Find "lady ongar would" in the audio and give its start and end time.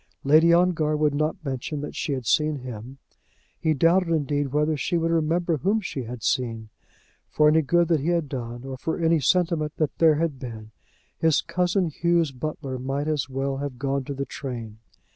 0.23-1.13